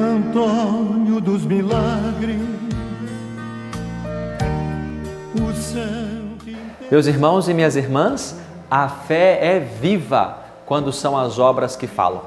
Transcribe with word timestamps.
Antônio 0.00 1.20
dos 1.20 1.44
Milagres, 1.44 2.36
o 5.34 5.52
céu 5.54 5.82
Meus 6.88 7.08
irmãos 7.08 7.48
e 7.48 7.54
minhas 7.54 7.74
irmãs, 7.74 8.38
a 8.70 8.88
fé 8.88 9.40
é 9.42 9.58
viva 9.58 10.38
quando 10.64 10.92
são 10.92 11.18
as 11.18 11.40
obras 11.40 11.74
que 11.74 11.88
falam. 11.88 12.22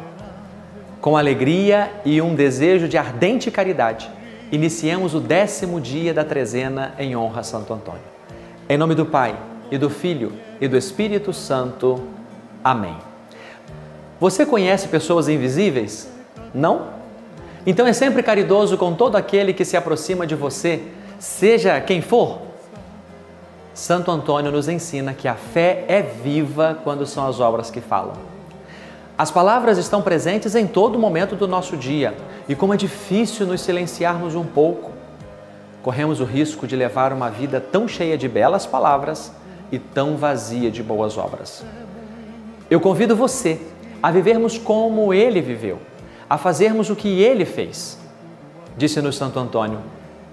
Com 0.99 1.15
alegria 1.15 1.89
e 2.03 2.21
um 2.21 2.35
desejo 2.35 2.89
de 2.89 2.97
ardente 2.97 3.49
caridade, 3.49 4.11
iniciemos 4.51 5.15
o 5.15 5.21
décimo 5.21 5.79
dia 5.79 6.13
da 6.13 6.25
trezena 6.25 6.93
em 6.99 7.15
honra 7.15 7.39
a 7.39 7.43
Santo 7.43 7.73
Antônio. 7.73 8.03
Em 8.67 8.77
nome 8.77 8.95
do 8.95 9.05
Pai, 9.05 9.33
e 9.71 9.77
do 9.77 9.89
Filho, 9.89 10.33
e 10.59 10.67
do 10.67 10.77
Espírito 10.77 11.31
Santo. 11.31 12.03
Amém. 12.61 12.97
Você 14.19 14.45
conhece 14.45 14.89
pessoas 14.89 15.29
invisíveis? 15.29 16.11
Não? 16.53 17.00
Então 17.65 17.85
é 17.85 17.93
sempre 17.93 18.23
caridoso 18.23 18.77
com 18.77 18.93
todo 18.93 19.15
aquele 19.15 19.53
que 19.53 19.63
se 19.63 19.77
aproxima 19.77 20.25
de 20.25 20.35
você, 20.35 20.83
seja 21.19 21.79
quem 21.79 22.01
for. 22.01 22.39
Santo 23.73 24.11
Antônio 24.11 24.51
nos 24.51 24.67
ensina 24.67 25.13
que 25.13 25.27
a 25.27 25.35
fé 25.35 25.85
é 25.87 26.01
viva 26.01 26.79
quando 26.83 27.05
são 27.05 27.27
as 27.27 27.39
obras 27.39 27.69
que 27.69 27.79
falam. 27.79 28.13
As 29.17 29.29
palavras 29.29 29.77
estão 29.77 30.01
presentes 30.01 30.55
em 30.55 30.65
todo 30.65 30.97
momento 30.97 31.35
do 31.35 31.47
nosso 31.47 31.77
dia 31.77 32.15
e 32.49 32.55
como 32.55 32.73
é 32.73 32.77
difícil 32.77 33.45
nos 33.45 33.61
silenciarmos 33.61 34.33
um 34.33 34.43
pouco. 34.43 34.91
Corremos 35.83 36.19
o 36.19 36.25
risco 36.25 36.65
de 36.65 36.75
levar 36.75 37.13
uma 37.13 37.29
vida 37.29 37.61
tão 37.61 37.87
cheia 37.87 38.17
de 38.17 38.27
belas 38.27 38.65
palavras 38.65 39.31
e 39.71 39.77
tão 39.77 40.17
vazia 40.17 40.71
de 40.71 40.81
boas 40.81 41.17
obras. 41.17 41.63
Eu 42.69 42.79
convido 42.79 43.15
você 43.15 43.59
a 44.01 44.09
vivermos 44.11 44.57
como 44.57 45.13
ele 45.13 45.39
viveu, 45.39 45.79
a 46.31 46.37
fazermos 46.37 46.89
o 46.89 46.95
que 46.95 47.21
ele 47.21 47.43
fez. 47.43 47.97
Disse-nos 48.77 49.17
Santo 49.17 49.37
Antônio: 49.37 49.79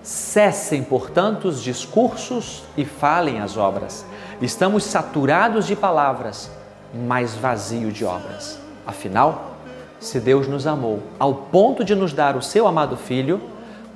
cessem, 0.01 0.81
portanto, 0.81 1.49
os 1.49 1.61
discursos 1.61 2.63
e 2.77 2.85
falem 2.85 3.41
as 3.41 3.57
obras. 3.57 4.07
Estamos 4.41 4.85
saturados 4.85 5.67
de 5.67 5.75
palavras, 5.75 6.53
mas 6.95 7.35
vazio 7.35 7.91
de 7.91 8.05
obras. 8.05 8.61
Afinal, 8.87 9.57
se 9.99 10.21
Deus 10.21 10.47
nos 10.47 10.69
amou 10.69 11.03
ao 11.19 11.35
ponto 11.35 11.85
de 11.85 11.97
nos 11.97 12.13
dar 12.13 12.37
o 12.37 12.43
seu 12.43 12.69
amado 12.69 12.97
Filho, 12.97 13.41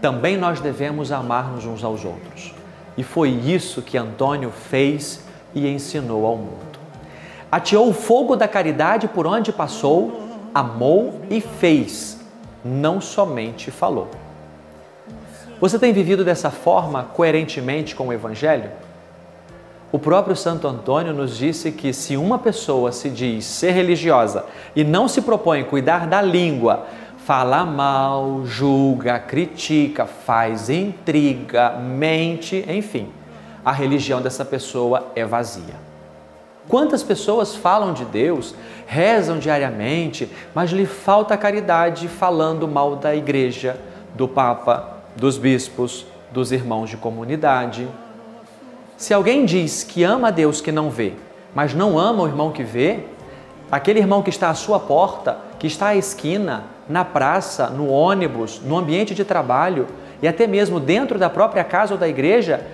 também 0.01 0.37
nós 0.37 0.59
devemos 0.59 1.13
amar-nos 1.13 1.67
uns 1.67 1.85
aos 1.85 2.05
outros. 2.05 2.53
E 2.99 3.05
foi 3.05 3.29
isso 3.29 3.81
que 3.81 3.97
Antônio 3.97 4.51
fez 4.51 5.23
e 5.55 5.69
ensinou 5.69 6.27
ao 6.27 6.37
mundo. 6.37 6.81
Ateou 7.49 7.89
o 7.89 7.95
fogo 7.95 8.35
da 8.35 8.49
caridade 8.49 9.07
por 9.07 9.25
onde 9.25 9.53
passou, 9.53 10.32
amou 10.55 11.21
e 11.31 11.41
fez, 11.41 12.21
não 12.65 13.01
somente 13.01 13.71
falou. 13.71 14.09
Você 15.61 15.79
tem 15.79 15.93
vivido 15.93 16.25
dessa 16.25 16.51
forma 16.51 17.05
coerentemente 17.15 17.95
com 17.95 18.09
o 18.09 18.13
Evangelho? 18.13 18.71
O 19.93 19.99
próprio 19.99 20.35
Santo 20.35 20.67
Antônio 20.67 21.13
nos 21.13 21.37
disse 21.37 21.71
que 21.71 21.93
se 21.93 22.17
uma 22.17 22.39
pessoa 22.39 22.91
se 22.91 23.11
diz 23.11 23.45
ser 23.45 23.73
religiosa 23.73 24.47
e 24.75 24.83
não 24.83 25.07
se 25.07 25.21
propõe 25.21 25.65
cuidar 25.65 26.07
da 26.07 26.23
língua, 26.23 26.87
fala 27.19 27.65
mal, 27.65 28.45
julga, 28.45 29.19
critica, 29.19 30.07
faz 30.07 30.69
intriga, 30.69 31.73
mente, 31.79 32.65
enfim, 32.69 33.09
a 33.65 33.71
religião 33.71 34.21
dessa 34.21 34.45
pessoa 34.45 35.13
é 35.15 35.25
vazia. 35.25 35.92
Quantas 36.69 37.03
pessoas 37.03 37.55
falam 37.55 37.93
de 37.93 38.05
Deus, 38.05 38.55
rezam 38.87 39.39
diariamente, 39.39 40.31
mas 40.55 40.71
lhe 40.71 40.87
falta 40.87 41.37
caridade 41.37 42.07
falando 42.09 42.69
mal 42.69 42.97
da 42.97 43.15
igreja, 43.15 43.79
do 44.15 44.29
Papa, 44.29 44.99
dos 45.17 45.39
bispos, 45.39 46.07
dos 46.31 46.53
irmãos 46.53 46.89
de 46.89 46.97
comunidade? 46.97 47.89
Se 48.97 49.13
alguém 49.13 49.45
diz 49.45 49.83
que 49.83 50.05
ama 50.05 50.29
a 50.29 50.31
Deus 50.31 50.61
que 50.61 50.71
não 50.71 50.89
vê, 50.89 51.15
mas 51.55 51.75
não 51.75 51.99
ama 51.99 52.23
o 52.23 52.27
irmão 52.27 52.53
que 52.53 52.63
vê, 52.63 53.01
aquele 53.71 53.99
irmão 53.99 54.23
que 54.23 54.31
está 54.31 54.49
à 54.49 54.55
sua 54.55 54.79
porta, 54.79 55.39
que 55.59 55.67
está 55.67 55.89
à 55.89 55.97
esquina, 55.97 56.65
na 56.89 57.05
praça, 57.05 57.69
no 57.69 57.89
ônibus, 57.89 58.61
no 58.65 58.77
ambiente 58.77 59.15
de 59.15 59.25
trabalho 59.25 59.87
e 60.21 60.29
até 60.29 60.47
mesmo 60.47 60.79
dentro 60.79 61.19
da 61.19 61.29
própria 61.29 61.65
casa 61.65 61.95
ou 61.95 61.99
da 61.99 62.09
igreja, 62.09 62.65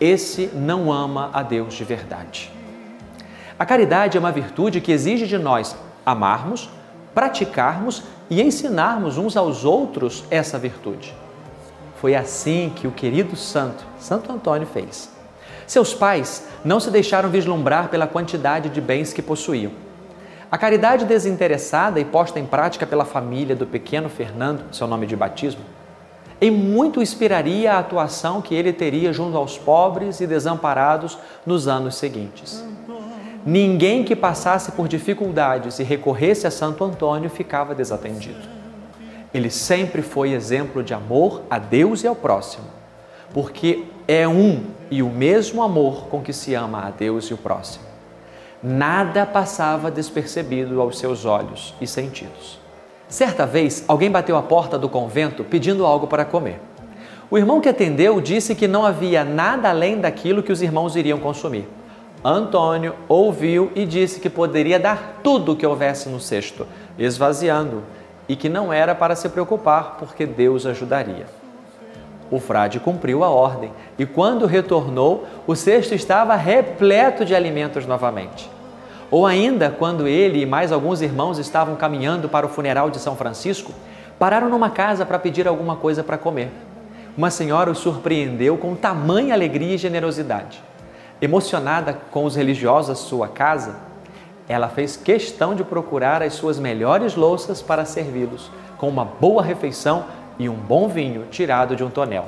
esse 0.00 0.50
não 0.54 0.92
ama 0.92 1.30
a 1.32 1.42
Deus 1.42 1.74
de 1.74 1.84
verdade. 1.84 2.52
A 3.64 3.66
caridade 3.66 4.18
é 4.18 4.20
uma 4.20 4.30
virtude 4.30 4.78
que 4.78 4.92
exige 4.92 5.26
de 5.26 5.38
nós 5.38 5.74
amarmos, 6.04 6.68
praticarmos 7.14 8.02
e 8.28 8.42
ensinarmos 8.42 9.16
uns 9.16 9.38
aos 9.38 9.64
outros 9.64 10.22
essa 10.30 10.58
virtude. 10.58 11.14
Foi 11.96 12.14
assim 12.14 12.70
que 12.76 12.86
o 12.86 12.90
querido 12.90 13.34
santo, 13.36 13.82
Santo 13.98 14.30
Antônio, 14.30 14.66
fez. 14.66 15.10
Seus 15.66 15.94
pais 15.94 16.46
não 16.62 16.78
se 16.78 16.90
deixaram 16.90 17.30
vislumbrar 17.30 17.88
pela 17.88 18.06
quantidade 18.06 18.68
de 18.68 18.82
bens 18.82 19.14
que 19.14 19.22
possuíam. 19.22 19.72
A 20.52 20.58
caridade 20.58 21.06
desinteressada 21.06 21.98
e 21.98 22.04
posta 22.04 22.38
em 22.38 22.44
prática 22.44 22.86
pela 22.86 23.06
família 23.06 23.56
do 23.56 23.66
pequeno 23.66 24.10
Fernando, 24.10 24.74
seu 24.74 24.86
nome 24.86 25.06
de 25.06 25.16
batismo, 25.16 25.62
em 26.38 26.50
muito 26.50 27.00
inspiraria 27.00 27.72
a 27.72 27.78
atuação 27.78 28.42
que 28.42 28.54
ele 28.54 28.74
teria 28.74 29.10
junto 29.10 29.38
aos 29.38 29.56
pobres 29.56 30.20
e 30.20 30.26
desamparados 30.26 31.16
nos 31.46 31.66
anos 31.66 31.94
seguintes. 31.94 32.62
Ninguém 33.46 34.02
que 34.02 34.16
passasse 34.16 34.72
por 34.72 34.88
dificuldades 34.88 35.78
e 35.78 35.82
recorresse 35.82 36.46
a 36.46 36.50
Santo 36.50 36.82
Antônio 36.82 37.28
ficava 37.28 37.74
desatendido. 37.74 38.40
Ele 39.34 39.50
sempre 39.50 40.00
foi 40.00 40.32
exemplo 40.32 40.82
de 40.82 40.94
amor 40.94 41.42
a 41.50 41.58
Deus 41.58 42.02
e 42.02 42.06
ao 42.06 42.14
próximo, 42.14 42.64
porque 43.34 43.84
é 44.08 44.26
um 44.26 44.62
e 44.90 45.02
o 45.02 45.10
mesmo 45.10 45.62
amor 45.62 46.06
com 46.06 46.22
que 46.22 46.32
se 46.32 46.54
ama 46.54 46.86
a 46.86 46.90
Deus 46.90 47.26
e 47.26 47.34
o 47.34 47.36
próximo. 47.36 47.84
Nada 48.62 49.26
passava 49.26 49.90
despercebido 49.90 50.80
aos 50.80 50.98
seus 50.98 51.26
olhos 51.26 51.74
e 51.82 51.86
sentidos. 51.86 52.58
Certa 53.08 53.44
vez, 53.44 53.84
alguém 53.86 54.10
bateu 54.10 54.38
à 54.38 54.42
porta 54.42 54.78
do 54.78 54.88
convento 54.88 55.44
pedindo 55.44 55.84
algo 55.84 56.06
para 56.06 56.24
comer. 56.24 56.60
O 57.30 57.36
irmão 57.36 57.60
que 57.60 57.68
atendeu 57.68 58.20
disse 58.22 58.54
que 58.54 58.66
não 58.66 58.86
havia 58.86 59.22
nada 59.22 59.68
além 59.68 60.00
daquilo 60.00 60.42
que 60.42 60.52
os 60.52 60.62
irmãos 60.62 60.96
iriam 60.96 61.18
consumir. 61.18 61.68
Antônio 62.24 62.94
ouviu 63.06 63.70
e 63.74 63.84
disse 63.84 64.18
que 64.18 64.30
poderia 64.30 64.80
dar 64.80 65.20
tudo 65.22 65.52
o 65.52 65.56
que 65.56 65.66
houvesse 65.66 66.08
no 66.08 66.18
cesto, 66.18 66.66
esvaziando, 66.98 67.82
e 68.26 68.34
que 68.34 68.48
não 68.48 68.72
era 68.72 68.94
para 68.94 69.14
se 69.14 69.28
preocupar, 69.28 69.96
porque 69.98 70.24
Deus 70.24 70.64
ajudaria. 70.64 71.26
O 72.30 72.40
frade 72.40 72.80
cumpriu 72.80 73.22
a 73.22 73.28
ordem 73.28 73.70
e, 73.98 74.06
quando 74.06 74.46
retornou, 74.46 75.26
o 75.46 75.54
cesto 75.54 75.94
estava 75.94 76.34
repleto 76.34 77.26
de 77.26 77.34
alimentos 77.34 77.84
novamente. 77.84 78.50
Ou 79.10 79.26
ainda, 79.26 79.70
quando 79.70 80.08
ele 80.08 80.40
e 80.40 80.46
mais 80.46 80.72
alguns 80.72 81.02
irmãos 81.02 81.38
estavam 81.38 81.76
caminhando 81.76 82.26
para 82.26 82.46
o 82.46 82.48
funeral 82.48 82.88
de 82.88 82.98
São 82.98 83.14
Francisco, 83.14 83.72
pararam 84.18 84.48
numa 84.48 84.70
casa 84.70 85.04
para 85.04 85.18
pedir 85.18 85.46
alguma 85.46 85.76
coisa 85.76 86.02
para 86.02 86.16
comer. 86.16 86.50
Uma 87.16 87.30
senhora 87.30 87.70
os 87.70 87.78
surpreendeu 87.78 88.56
com 88.56 88.74
tamanha 88.74 89.34
alegria 89.34 89.74
e 89.74 89.78
generosidade. 89.78 90.62
Emocionada 91.20 91.98
com 92.10 92.24
os 92.24 92.34
religiosos 92.34 92.88
da 92.88 92.94
sua 92.94 93.28
casa, 93.28 93.76
ela 94.48 94.68
fez 94.68 94.96
questão 94.96 95.54
de 95.54 95.64
procurar 95.64 96.22
as 96.22 96.34
suas 96.34 96.58
melhores 96.58 97.14
louças 97.14 97.62
para 97.62 97.84
servi-los, 97.84 98.50
com 98.76 98.88
uma 98.88 99.04
boa 99.04 99.42
refeição 99.42 100.04
e 100.38 100.48
um 100.48 100.54
bom 100.54 100.88
vinho 100.88 101.26
tirado 101.30 101.76
de 101.76 101.84
um 101.84 101.88
tonel. 101.88 102.26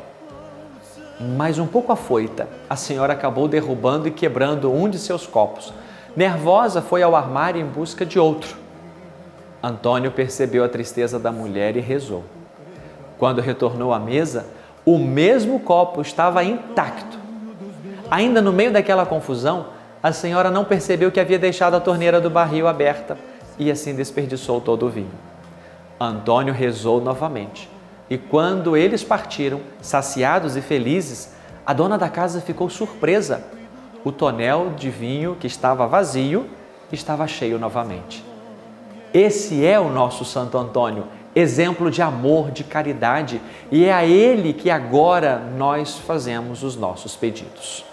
Mas 1.36 1.58
um 1.58 1.66
pouco 1.66 1.92
afoita, 1.92 2.48
a 2.69 2.76
senhora 2.76 3.12
acabou 3.12 3.48
derrubando 3.48 4.06
e 4.06 4.10
quebrando 4.10 4.72
um 4.72 4.88
de 4.88 4.98
seus 4.98 5.26
copos. 5.26 5.72
Nervosa, 6.14 6.80
foi 6.80 7.02
ao 7.02 7.16
armário 7.16 7.60
em 7.60 7.66
busca 7.66 8.06
de 8.06 8.19
outro. 8.19 8.56
Antônio 9.62 10.10
percebeu 10.12 10.64
a 10.64 10.69
tristeza 10.69 11.19
da 11.19 11.32
mulher 11.32 11.76
e 11.76 11.80
rezou. 11.80 12.25
Quando 13.19 13.41
retornou 13.41 13.93
à 13.93 13.99
mesa, 13.99 14.46
o 14.84 14.99
mesmo 14.99 15.58
copo 15.61 16.00
estava 16.00 16.44
intacto. 16.44 17.25
Ainda 18.11 18.41
no 18.41 18.53
meio 18.53 18.73
daquela 18.73 19.05
confusão, 19.05 19.67
a 20.03 20.12
senhora 20.12 20.50
não 20.50 20.64
percebeu 20.64 21.11
que 21.11 21.19
havia 21.19 21.38
deixado 21.38 21.75
a 21.75 21.81
torneira 21.81 22.20
do 22.20 22.31
barril 22.31 22.69
aberta 22.69 23.17
e 23.58 23.70
assim 23.70 23.94
desperdiçou 23.94 24.61
todo 24.61 24.87
o 24.87 24.91
vinho. 24.91 25.11
Antônio 25.99 26.53
rezou 26.53 27.00
novamente 27.00 27.69
e 28.08 28.17
quando 28.17 28.76
eles 28.76 29.03
partiram, 29.03 29.61
saciados 29.81 30.56
e 30.56 30.61
felizes, 30.61 31.32
a 31.64 31.73
dona 31.73 31.99
da 31.99 32.08
casa 32.08 32.41
ficou 32.41 32.70
surpresa. 32.70 33.44
O 34.05 34.12
tonel 34.12 34.75
de 34.76 34.88
vinho 34.91 35.37
que 35.41 35.49
estava 35.49 35.87
vazio 35.88 36.47
estava 36.93 37.26
cheio 37.26 37.59
novamente. 37.59 38.25
Esse 39.12 39.67
é 39.67 39.81
o 39.81 39.88
nosso 39.88 40.25
Santo 40.25 40.56
Antônio, 40.56 41.06
exemplo 41.35 41.91
de 41.91 42.00
amor, 42.00 42.52
de 42.52 42.62
caridade, 42.62 43.41
e 43.73 43.85
é 43.85 43.93
a 43.93 44.05
ele 44.05 44.52
que 44.52 44.70
agora 44.70 45.38
nós 45.59 45.99
fazemos 45.99 46.62
os 46.62 46.76
nossos 46.76 47.17
pedidos. 47.17 47.85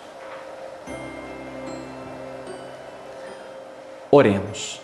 Oremos. 4.15 4.79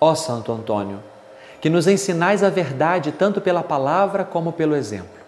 Ó 0.00 0.14
Santo 0.14 0.52
Antônio, 0.52 1.02
que 1.60 1.68
nos 1.68 1.88
ensinais 1.88 2.44
a 2.44 2.48
verdade 2.48 3.10
tanto 3.10 3.40
pela 3.40 3.64
palavra 3.64 4.24
como 4.24 4.52
pelo 4.52 4.76
exemplo. 4.76 5.18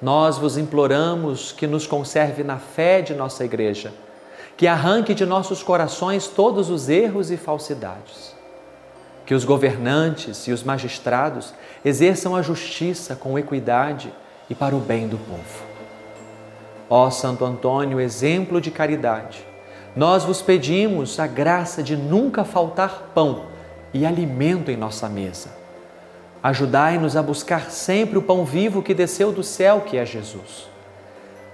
Nós 0.00 0.38
vos 0.38 0.56
imploramos 0.56 1.50
que 1.50 1.66
nos 1.66 1.84
conserve 1.84 2.44
na 2.44 2.58
fé 2.58 3.02
de 3.02 3.12
nossa 3.12 3.44
igreja, 3.44 3.92
que 4.56 4.68
arranque 4.68 5.14
de 5.14 5.26
nossos 5.26 5.64
corações 5.64 6.28
todos 6.28 6.70
os 6.70 6.88
erros 6.88 7.32
e 7.32 7.36
falsidades. 7.36 8.36
Que 9.26 9.34
os 9.34 9.44
governantes 9.44 10.46
e 10.46 10.52
os 10.52 10.62
magistrados 10.62 11.52
exerçam 11.84 12.36
a 12.36 12.42
justiça 12.42 13.16
com 13.16 13.36
equidade 13.36 14.14
e 14.48 14.54
para 14.54 14.76
o 14.76 14.78
bem 14.78 15.08
do 15.08 15.18
povo. 15.18 15.64
Ó 16.88 17.10
Santo 17.10 17.44
Antônio, 17.44 17.98
exemplo 17.98 18.60
de 18.60 18.70
caridade, 18.70 19.44
nós 19.94 20.24
vos 20.24 20.40
pedimos 20.40 21.18
a 21.20 21.26
graça 21.26 21.82
de 21.82 21.96
nunca 21.96 22.44
faltar 22.44 23.10
pão 23.14 23.46
e 23.92 24.06
alimento 24.06 24.70
em 24.70 24.76
nossa 24.76 25.08
mesa. 25.08 25.50
Ajudai-nos 26.42 27.16
a 27.16 27.22
buscar 27.22 27.70
sempre 27.70 28.18
o 28.18 28.22
pão 28.22 28.44
vivo 28.44 28.82
que 28.82 28.94
desceu 28.94 29.30
do 29.30 29.42
céu, 29.42 29.82
que 29.82 29.96
é 29.96 30.04
Jesus. 30.04 30.68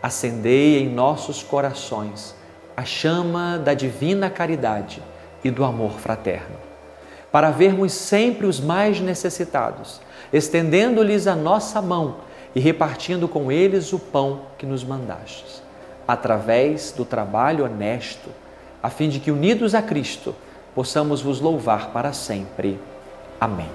Acendei 0.03 0.79
em 0.79 0.89
nossos 0.89 1.43
corações 1.43 2.35
a 2.77 2.85
chama 2.85 3.59
da 3.59 3.75
divina 3.75 4.31
caridade 4.31 5.03
e 5.43 5.51
do 5.51 5.65
amor 5.65 5.99
fraterno, 5.99 6.57
para 7.33 7.51
vermos 7.51 7.93
sempre 7.93 8.47
os 8.47 8.61
mais 8.61 9.01
necessitados, 9.01 10.01
estendendo-lhes 10.33 11.27
a 11.27 11.35
nossa 11.35 11.83
mão 11.83 12.19
e 12.55 12.61
repartindo 12.61 13.27
com 13.27 13.51
eles 13.51 13.93
o 13.93 13.99
pão 13.99 14.43
que 14.57 14.65
nos 14.65 14.85
mandastes, 14.85 15.63
através 16.09 16.91
do 16.91 17.05
trabalho 17.05 17.67
honesto, 17.67 18.31
a 18.83 18.89
fim 18.89 19.11
de 19.11 19.21
que, 19.21 19.31
unidos 19.31 19.75
a 19.75 19.83
Cristo, 19.83 20.35
possamos 20.75 21.21
vos 21.21 21.39
louvar 21.39 21.91
para 21.91 22.15
sempre. 22.15 22.81
Amém. 23.39 23.69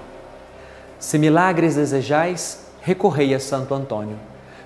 Se 0.98 1.16
milagres 1.16 1.76
desejais, 1.76 2.66
recorrei 2.82 3.34
a 3.34 3.38
Santo 3.38 3.72
Antônio. 3.72 4.18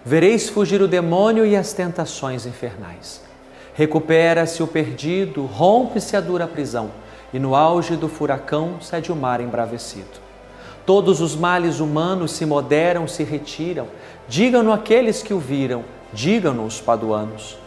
Vereis 0.05 0.49
fugir 0.49 0.81
o 0.81 0.88
demônio 0.88 1.44
e 1.44 1.55
as 1.55 1.75
tentações 1.75 2.47
infernais. 2.47 3.20
Recupera-se 3.75 4.62
o 4.62 4.67
perdido, 4.67 5.44
rompe-se 5.44 6.17
a 6.17 6.21
dura 6.21 6.47
prisão, 6.47 6.91
e 7.32 7.38
no 7.38 7.55
auge 7.55 7.97
do 7.97 8.09
furacão 8.09 8.81
cede 8.81 9.12
o 9.12 9.17
mar 9.17 9.41
embravecido. 9.41 10.26
Todos 10.87 11.21
os 11.21 11.37
males 11.37 11.81
humanos 11.81 12.32
se 12.32 12.47
moderam, 12.47 13.06
se 13.06 13.23
retiram. 13.23 13.88
Digam-no 14.26 14.73
aqueles 14.73 15.23
que 15.23 15.35
o 15.35 15.38
viram, 15.38 15.85
digam-no 16.13 16.65
os 16.65 16.81
paduanos. 16.81 17.59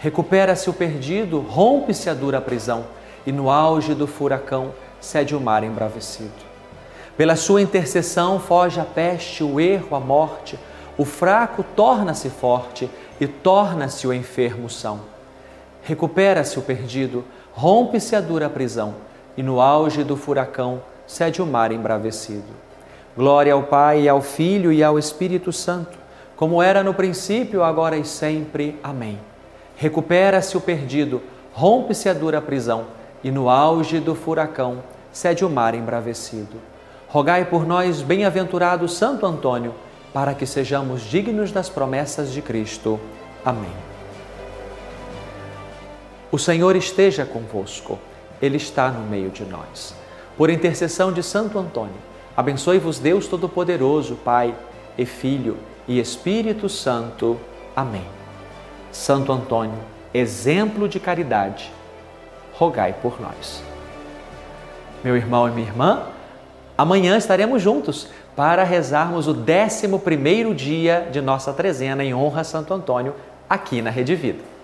Recupera-se 0.00 0.70
o 0.70 0.72
perdido, 0.72 1.40
rompe-se 1.40 2.08
a 2.08 2.14
dura 2.14 2.40
prisão 2.40 2.84
e 3.26 3.32
no 3.32 3.50
auge 3.50 3.94
do 3.94 4.06
furacão 4.06 4.72
cede 5.00 5.34
o 5.34 5.40
mar 5.40 5.64
embravecido. 5.64 6.48
Pela 7.16 7.34
sua 7.34 7.60
intercessão 7.60 8.38
foge 8.38 8.78
a 8.78 8.84
peste, 8.84 9.42
o 9.42 9.58
erro, 9.58 9.96
a 9.96 10.00
morte, 10.00 10.58
o 10.96 11.04
fraco 11.04 11.64
torna-se 11.74 12.30
forte 12.30 12.88
e 13.20 13.26
torna-se 13.26 14.06
o 14.06 14.14
enfermo 14.14 14.70
são. 14.70 15.00
Recupera-se 15.82 16.58
o 16.58 16.62
perdido, 16.62 17.24
rompe-se 17.52 18.14
a 18.14 18.20
dura 18.20 18.48
prisão 18.48 18.94
e 19.36 19.42
no 19.42 19.60
auge 19.60 20.04
do 20.04 20.16
furacão 20.16 20.80
cede 21.08 21.42
o 21.42 21.46
mar 21.46 21.72
embravecido. 21.72 22.68
Glória 23.16 23.52
ao 23.52 23.64
Pai, 23.64 24.06
ao 24.06 24.22
Filho 24.22 24.72
e 24.72 24.84
ao 24.84 24.96
Espírito 24.96 25.52
Santo, 25.52 25.97
como 26.38 26.62
era 26.62 26.84
no 26.84 26.94
princípio, 26.94 27.64
agora 27.64 27.96
e 27.96 28.04
sempre. 28.04 28.78
Amém. 28.80 29.18
Recupera-se 29.76 30.56
o 30.56 30.60
perdido, 30.60 31.20
rompe-se 31.52 32.08
a 32.08 32.12
dura 32.12 32.40
prisão 32.40 32.86
e 33.24 33.30
no 33.32 33.50
auge 33.50 33.98
do 33.98 34.14
furacão 34.14 34.78
cede 35.10 35.44
o 35.44 35.50
mar 35.50 35.74
embravecido. 35.74 36.56
Rogai 37.08 37.44
por 37.44 37.66
nós, 37.66 38.02
bem-aventurado 38.02 38.88
Santo 38.88 39.26
Antônio, 39.26 39.74
para 40.14 40.32
que 40.32 40.46
sejamos 40.46 41.02
dignos 41.02 41.50
das 41.50 41.68
promessas 41.68 42.32
de 42.32 42.40
Cristo. 42.40 43.00
Amém. 43.44 43.72
O 46.30 46.38
Senhor 46.38 46.76
esteja 46.76 47.26
convosco, 47.26 47.98
Ele 48.40 48.58
está 48.58 48.90
no 48.90 49.04
meio 49.10 49.30
de 49.30 49.44
nós. 49.44 49.92
Por 50.36 50.50
intercessão 50.50 51.12
de 51.12 51.20
Santo 51.20 51.58
Antônio, 51.58 51.96
abençoe-vos 52.36 53.00
Deus 53.00 53.26
Todo-Poderoso, 53.26 54.14
Pai 54.14 54.54
e 54.98 55.06
Filho 55.06 55.56
e 55.86 56.00
Espírito 56.00 56.68
Santo. 56.68 57.38
Amém. 57.74 58.04
Santo 58.90 59.32
Antônio, 59.32 59.78
exemplo 60.12 60.88
de 60.88 60.98
caridade, 60.98 61.72
rogai 62.52 62.94
por 63.00 63.20
nós. 63.20 63.62
Meu 65.04 65.16
irmão 65.16 65.48
e 65.48 65.52
minha 65.52 65.68
irmã, 65.68 66.02
amanhã 66.76 67.16
estaremos 67.16 67.62
juntos 67.62 68.08
para 68.34 68.64
rezarmos 68.64 69.28
o 69.28 69.32
11 69.32 70.54
dia 70.54 71.08
de 71.12 71.20
nossa 71.20 71.52
trezena 71.52 72.02
em 72.02 72.12
honra 72.12 72.40
a 72.40 72.44
Santo 72.44 72.74
Antônio 72.74 73.14
aqui 73.48 73.80
na 73.80 73.90
Rede 73.90 74.16
Vida. 74.16 74.57